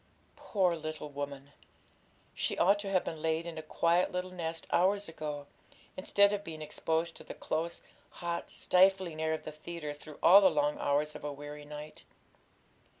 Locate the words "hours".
4.71-5.07, 10.79-11.13